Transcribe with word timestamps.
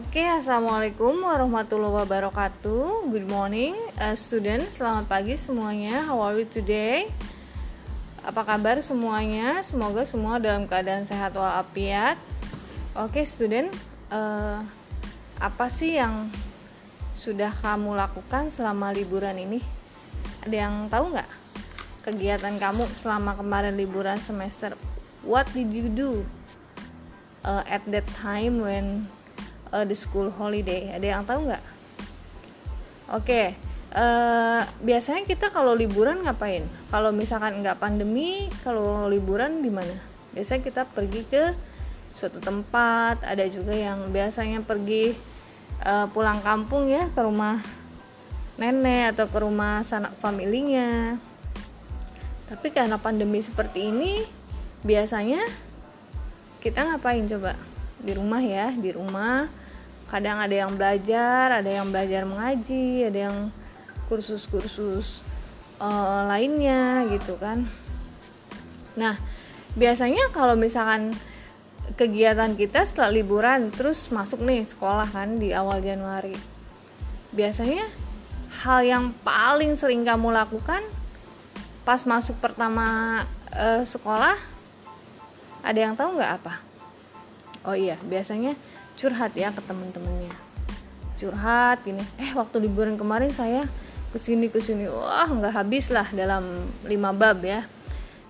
Oke, 0.00 0.24
assalamualaikum 0.24 1.12
warahmatullahi 1.28 1.92
wabarakatuh. 1.92 3.12
Good 3.12 3.28
morning, 3.28 3.76
uh, 4.00 4.16
student. 4.16 4.64
Selamat 4.72 5.04
pagi 5.04 5.36
semuanya. 5.36 6.08
How 6.08 6.24
are 6.24 6.40
you 6.40 6.48
today? 6.48 7.04
Apa 8.24 8.48
kabar 8.48 8.80
semuanya? 8.80 9.60
Semoga 9.60 10.08
semua 10.08 10.40
dalam 10.40 10.64
keadaan 10.64 11.04
sehat 11.04 11.36
walafiat. 11.36 12.16
Oke, 12.96 13.28
student. 13.28 13.68
Uh, 14.08 14.64
apa 15.36 15.68
sih 15.68 16.00
yang 16.00 16.32
sudah 17.12 17.52
kamu 17.60 17.92
lakukan 17.92 18.48
selama 18.48 18.96
liburan 18.96 19.36
ini? 19.36 19.60
Ada 20.48 20.64
yang 20.64 20.88
tahu 20.88 21.12
nggak? 21.12 21.30
Kegiatan 22.08 22.56
kamu 22.56 22.88
selama 22.96 23.36
kemarin 23.36 23.76
liburan 23.76 24.16
semester. 24.16 24.80
What 25.20 25.52
did 25.52 25.76
you 25.76 25.92
do 25.92 26.24
uh, 27.44 27.68
at 27.68 27.84
that 27.92 28.08
time 28.16 28.64
when 28.64 29.12
uh, 29.74 29.84
the 29.86 29.96
school 29.96 30.30
holiday. 30.30 30.94
Ada 30.94 31.06
yang 31.18 31.22
tahu 31.26 31.50
nggak? 31.50 31.64
Oke 33.10 33.26
okay. 33.26 33.46
uh, 33.98 34.62
biasanya 34.78 35.26
kita 35.26 35.50
kalau 35.50 35.74
liburan 35.74 36.22
ngapain? 36.22 36.62
Kalau 36.94 37.10
misalkan 37.10 37.58
nggak 37.58 37.82
pandemi 37.82 38.46
kalau 38.62 39.10
liburan 39.10 39.62
di 39.62 39.70
mana? 39.70 39.98
Biasanya 40.30 40.62
kita 40.62 40.82
pergi 40.86 41.26
ke 41.26 41.44
suatu 42.10 42.38
tempat 42.42 43.22
ada 43.22 43.46
juga 43.50 43.74
yang 43.74 44.10
biasanya 44.10 44.62
pergi 44.62 45.14
uh, 45.82 46.06
pulang 46.10 46.42
kampung 46.42 46.90
ya 46.90 47.06
ke 47.10 47.20
rumah 47.22 47.62
nenek 48.58 49.16
atau 49.16 49.26
ke 49.26 49.38
rumah 49.42 49.82
sanak 49.82 50.14
familinya. 50.22 51.18
Tapi 52.50 52.70
karena 52.74 52.98
pandemi 52.98 53.42
seperti 53.42 53.90
ini 53.90 54.22
biasanya 54.86 55.42
kita 56.62 56.94
ngapain 56.94 57.26
coba? 57.26 57.58
Di 58.00 58.12
rumah 58.14 58.42
ya 58.42 58.70
di 58.70 58.90
rumah 58.94 59.59
kadang 60.10 60.42
ada 60.42 60.52
yang 60.66 60.74
belajar 60.74 61.62
ada 61.62 61.70
yang 61.70 61.88
belajar 61.94 62.26
mengaji 62.26 63.06
ada 63.06 63.30
yang 63.30 63.38
kursus-kursus 64.10 65.22
uh, 65.78 66.26
lainnya 66.26 67.06
gitu 67.14 67.38
kan. 67.38 67.70
Nah 68.98 69.14
biasanya 69.78 70.34
kalau 70.34 70.58
misalkan 70.58 71.14
kegiatan 71.94 72.58
kita 72.58 72.82
setelah 72.82 73.14
liburan 73.14 73.70
terus 73.70 74.10
masuk 74.10 74.42
nih 74.42 74.66
sekolah 74.66 75.06
kan 75.06 75.38
di 75.38 75.54
awal 75.54 75.78
Januari. 75.78 76.34
Biasanya 77.30 77.86
hal 78.66 78.82
yang 78.82 79.04
paling 79.22 79.78
sering 79.78 80.02
kamu 80.02 80.34
lakukan 80.34 80.82
pas 81.86 82.02
masuk 82.02 82.34
pertama 82.42 83.22
uh, 83.54 83.86
sekolah 83.86 84.34
ada 85.62 85.78
yang 85.78 85.94
tahu 85.94 86.18
nggak 86.18 86.32
apa? 86.42 86.54
Oh 87.62 87.78
iya 87.78 87.94
biasanya 88.02 88.58
curhat 88.98 89.32
ya 89.36 89.52
ke 89.54 89.60
temen-temennya. 89.62 90.34
Curhat 91.20 91.84
gini 91.84 92.02
eh 92.16 92.32
waktu 92.32 92.64
liburan 92.64 92.96
kemarin 92.96 93.30
saya 93.30 93.68
ke 94.10 94.18
sini 94.18 94.48
ke 94.48 94.58
sini. 94.58 94.88
Wah 94.88 95.28
nggak 95.28 95.54
habis 95.54 95.92
lah 95.92 96.08
dalam 96.10 96.70
lima 96.84 97.12
bab 97.12 97.44
ya. 97.44 97.66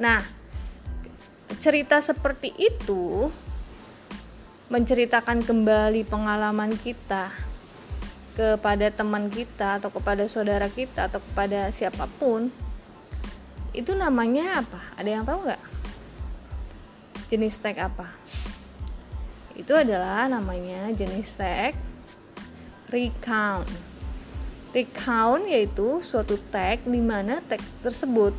Nah 0.00 0.24
cerita 1.58 2.00
seperti 2.00 2.52
itu 2.56 3.32
menceritakan 4.68 5.40
kembali 5.44 6.04
pengalaman 6.04 6.76
kita 6.76 7.32
kepada 8.36 8.86
teman 8.94 9.32
kita 9.32 9.82
atau 9.82 9.90
kepada 9.90 10.28
saudara 10.28 10.68
kita 10.70 11.08
atau 11.08 11.18
kepada 11.18 11.72
siapa 11.72 12.06
pun. 12.20 12.52
Itu 13.72 13.96
namanya 13.96 14.64
apa? 14.64 14.80
Ada 14.96 15.08
yang 15.08 15.24
tahu 15.24 15.38
nggak? 15.48 15.62
Jenis 17.28 17.60
tag 17.60 17.76
apa 17.76 18.08
itu 19.58 19.74
adalah 19.74 20.30
namanya 20.30 20.86
jenis 20.94 21.34
tag 21.34 21.74
recount. 22.94 23.66
Recount 24.70 25.44
yaitu 25.50 25.98
suatu 25.98 26.38
tag 26.54 26.86
di 26.86 27.02
mana 27.02 27.42
tag 27.42 27.58
tersebut 27.82 28.32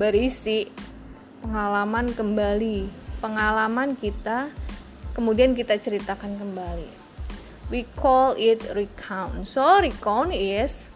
berisi 0.00 0.72
pengalaman 1.44 2.10
kembali 2.16 2.88
pengalaman 3.20 3.92
kita 3.96 4.48
kemudian 5.12 5.52
kita 5.52 5.76
ceritakan 5.76 6.40
kembali. 6.40 6.88
We 7.68 7.84
call 7.98 8.38
it 8.40 8.64
recount. 8.72 9.44
So 9.50 9.84
recount 9.84 10.32
is 10.32 10.88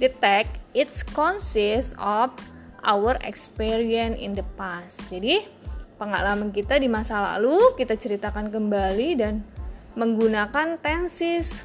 the 0.00 0.08
tag. 0.08 0.48
It 0.72 0.88
consists 1.12 1.92
of 2.00 2.32
our 2.80 3.20
experience 3.20 4.16
in 4.16 4.32
the 4.32 4.46
past. 4.56 5.02
Jadi 5.12 5.61
pengalaman 6.02 6.50
kita 6.50 6.82
di 6.82 6.90
masa 6.90 7.22
lalu 7.22 7.78
kita 7.78 7.94
ceritakan 7.94 8.50
kembali 8.50 9.08
dan 9.14 9.46
menggunakan 9.94 10.74
tenses 10.82 11.62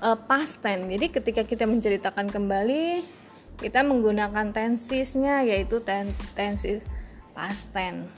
uh, 0.00 0.16
past 0.16 0.64
tense. 0.64 0.88
Jadi 0.88 1.06
ketika 1.12 1.44
kita 1.44 1.68
menceritakan 1.68 2.32
kembali 2.32 3.04
kita 3.60 3.84
menggunakan 3.84 4.56
tensesnya 4.56 5.44
yaitu 5.44 5.84
ten 5.84 6.16
tenses 6.32 6.80
past 7.36 7.68
tense. 7.76 8.08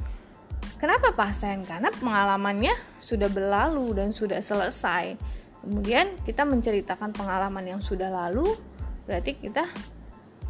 Kenapa 0.78 1.18
past 1.18 1.42
tense? 1.42 1.66
Karena 1.66 1.90
pengalamannya 1.90 2.78
sudah 3.02 3.26
berlalu 3.26 3.98
dan 3.98 4.14
sudah 4.14 4.38
selesai. 4.38 5.18
Kemudian 5.66 6.14
kita 6.22 6.46
menceritakan 6.46 7.10
pengalaman 7.10 7.66
yang 7.66 7.82
sudah 7.82 8.08
lalu, 8.08 8.54
berarti 9.04 9.34
kita 9.34 9.66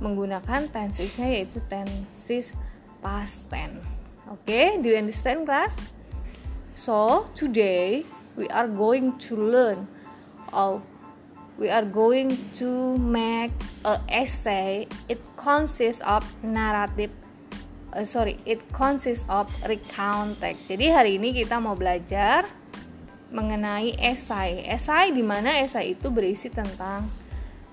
menggunakan 0.05 0.69
tensesnya 0.69 1.33
yaitu 1.33 1.57
tenses 1.67 2.53
past 3.01 3.49
tense. 3.49 4.00
Okay, 4.31 4.79
do 4.79 4.87
you 4.87 4.95
understand, 4.95 5.43
class? 5.43 5.75
So, 6.79 7.27
today 7.35 8.07
we 8.39 8.47
are 8.55 8.71
going 8.71 9.19
to 9.27 9.35
learn 9.35 9.91
oh, 10.55 10.87
we 11.59 11.67
are 11.67 11.83
going 11.83 12.39
to 12.63 12.95
make 12.95 13.51
a 13.83 13.99
essay. 14.07 14.87
It 15.11 15.19
consists 15.35 15.99
of 16.07 16.23
narrative 16.47 17.11
uh, 17.91 18.07
sorry, 18.07 18.39
it 18.47 18.63
consists 18.71 19.27
of 19.27 19.51
recount 19.67 20.39
text. 20.39 20.71
Jadi 20.71 20.95
hari 20.95 21.19
ini 21.19 21.35
kita 21.35 21.59
mau 21.59 21.75
belajar 21.75 22.47
mengenai 23.35 23.99
esai. 23.99 24.63
Esai 24.63 25.11
di 25.11 25.27
mana 25.27 25.59
esai 25.59 25.99
itu 25.99 26.07
berisi 26.07 26.55
tentang 26.55 27.11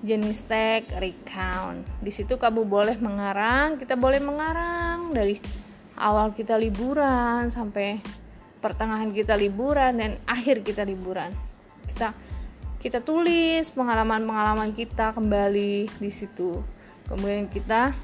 jenis 0.02 0.42
tag 0.50 0.90
recount. 0.98 1.86
Di 2.02 2.10
situ 2.10 2.34
kamu 2.34 2.66
boleh 2.66 2.98
mengarang, 2.98 3.78
kita 3.78 3.94
boleh 3.94 4.18
mengarang 4.18 5.14
dari 5.14 5.38
awal 5.98 6.32
kita 6.32 6.56
liburan 6.56 7.50
sampai 7.50 8.00
pertengahan 8.62 9.10
kita 9.14 9.34
liburan 9.34 9.98
dan 9.98 10.12
akhir 10.30 10.62
kita 10.62 10.86
liburan. 10.86 11.34
Kita 11.90 12.14
kita 12.78 13.02
tulis 13.02 13.68
pengalaman-pengalaman 13.74 14.72
kita 14.78 15.12
kembali 15.18 15.90
di 15.90 16.12
situ. 16.14 16.62
Kemudian 17.10 17.50
kita 17.50 17.98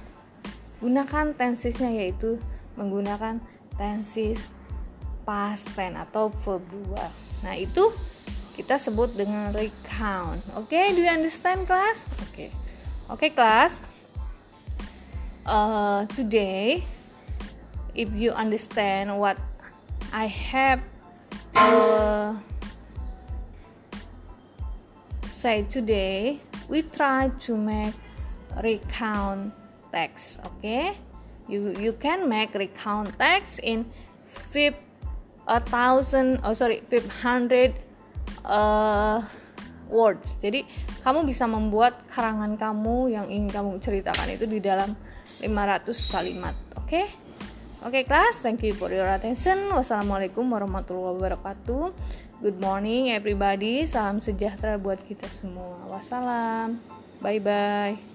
gunakan 0.84 1.31
tensesnya 1.38 1.94
yaitu 1.94 2.42
menggunakan 2.76 3.40
tenses 3.78 4.50
past 5.24 5.72
tense 5.72 5.96
atau 5.96 6.28
verb 6.44 6.62
2 6.92 7.48
nah 7.48 7.56
itu 7.56 7.92
kita 8.54 8.78
sebut 8.78 9.10
dengan 9.18 9.50
recount. 9.50 10.40
Oke 10.54 10.78
okay, 10.78 10.86
do 10.94 11.02
you 11.02 11.10
understand 11.10 11.66
class? 11.66 12.06
Oke. 12.22 12.48
Okay. 12.48 12.50
oke 13.10 13.20
okay, 13.20 13.30
class. 13.34 13.81
Uh, 15.44 16.08
today 16.16 16.86
if 17.96 18.09
you 18.14 18.31
understand 18.31 19.14
what 19.18 19.38
I 20.12 20.26
have 20.26 20.81
uh, 21.56 22.36
say 25.28 25.64
today, 25.70 26.40
we 26.70 26.81
try 26.81 27.30
to 27.46 27.58
make 27.58 27.94
recount 28.62 29.54
text. 29.92 30.40
Okay, 30.45 30.98
you 31.48 31.74
you 31.78 31.94
can 31.94 32.30
make 32.30 32.54
recount 32.54 33.13
text 33.18 33.62
in 33.62 33.86
fifth 34.25 34.80
a 35.48 35.60
thousand 35.60 36.39
oh 36.48 36.54
sorry 36.54 36.81
fifth 36.89 37.10
hundred 37.10 37.78
uh, 38.46 39.22
words. 39.89 40.38
Jadi 40.42 40.66
kamu 41.06 41.28
bisa 41.28 41.46
membuat 41.46 42.01
karangan 42.10 42.56
kamu 42.56 43.12
yang 43.12 43.28
ingin 43.30 43.51
kamu 43.51 43.78
ceritakan 43.78 44.34
itu 44.34 44.48
di 44.48 44.63
dalam 44.63 44.96
500 45.44 45.86
kalimat. 46.10 46.56
Oke? 46.80 47.04
Okay? 47.04 47.06
Oke 47.83 48.00
okay, 48.00 48.03
class, 48.07 48.39
thank 48.39 48.63
you 48.63 48.71
for 48.71 48.88
your 48.95 49.12
attention. 49.12 49.68
Wassalamualaikum 49.68 50.47
warahmatullahi 50.47 51.19
wabarakatuh. 51.19 51.91
Good 52.39 52.56
morning 52.56 53.12
everybody. 53.12 53.83
Salam 53.83 54.24
sejahtera 54.24 54.80
buat 54.80 55.03
kita 55.03 55.27
semua. 55.27 55.83
Wassalam. 55.91 56.80
Bye 57.19 57.44
bye. 57.44 58.12